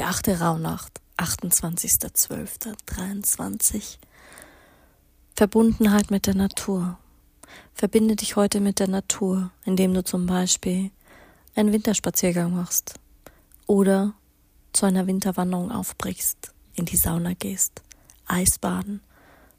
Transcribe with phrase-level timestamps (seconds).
[0.00, 3.98] Die achte Rauhnacht, 28.12.23.
[5.36, 6.98] Verbundenheit mit der Natur.
[7.74, 10.90] Verbinde dich heute mit der Natur, indem du zum Beispiel
[11.54, 12.94] einen Winterspaziergang machst
[13.66, 14.14] oder
[14.72, 17.82] zu einer Winterwanderung aufbrichst, in die Sauna gehst,
[18.26, 19.02] Eisbaden,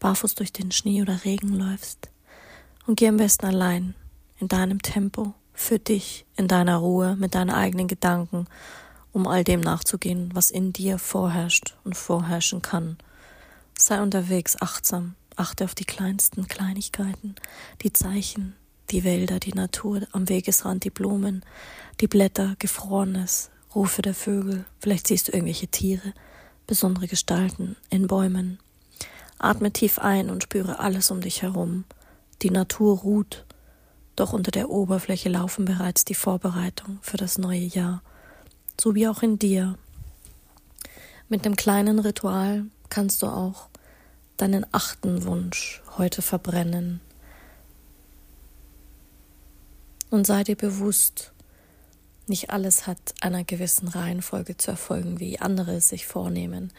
[0.00, 2.08] barfuß durch den Schnee oder Regen läufst
[2.86, 3.94] und geh am besten allein,
[4.38, 8.46] in deinem Tempo, für dich, in deiner Ruhe, mit deinen eigenen Gedanken
[9.12, 12.96] um all dem nachzugehen, was in dir vorherrscht und vorherrschen kann.
[13.78, 17.34] Sei unterwegs achtsam, achte auf die kleinsten Kleinigkeiten,
[17.82, 18.54] die Zeichen,
[18.90, 21.44] die Wälder, die Natur am Wegesrand, die Blumen,
[22.00, 26.12] die Blätter, Gefrorenes, Rufe der Vögel, vielleicht siehst du irgendwelche Tiere,
[26.66, 28.58] besondere Gestalten in Bäumen.
[29.38, 31.84] Atme tief ein und spüre alles um dich herum.
[32.42, 33.44] Die Natur ruht,
[34.14, 38.02] doch unter der Oberfläche laufen bereits die Vorbereitungen für das neue Jahr
[38.80, 39.78] so wie auch in dir.
[41.28, 43.68] Mit dem kleinen Ritual kannst du auch
[44.36, 47.00] deinen achten Wunsch heute verbrennen.
[50.10, 51.32] Und sei dir bewusst,
[52.26, 56.72] nicht alles hat einer gewissen Reihenfolge zu erfolgen, wie andere es sich vornehmen.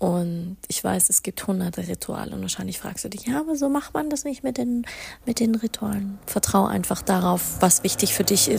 [0.00, 3.68] Und ich weiß, es gibt hunderte Rituale und wahrscheinlich fragst du dich, ja, aber so
[3.68, 4.86] macht man das nicht mit den,
[5.26, 6.18] mit den Ritualen.
[6.24, 8.48] Vertrau einfach darauf, was wichtig für dich ist